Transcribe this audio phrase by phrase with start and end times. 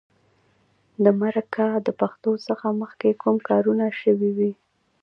[1.03, 4.53] د مرکه د پښتو څخه مخکې کوم کارونه شوي وي.